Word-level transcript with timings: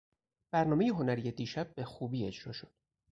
برنامهٔ 0.51 0.89
هنری 0.89 1.31
دیشب 1.31 1.67
بخوبی 1.79 2.25
اجراء 2.27 2.53
شد. 2.53 2.71